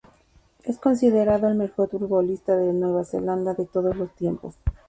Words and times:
Es 0.63 0.79
considerado 0.79 1.47
el 1.47 1.53
mejor 1.53 1.87
futbolista 1.91 2.57
de 2.57 2.73
Nueva 2.73 3.05
Zelanda 3.05 3.53
de 3.53 3.67
todos 3.67 3.95
los 3.95 4.09
tiempos. 4.15 4.55